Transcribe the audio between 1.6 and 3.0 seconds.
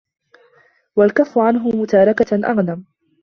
مُتَارَكَةً أَغْنَمُ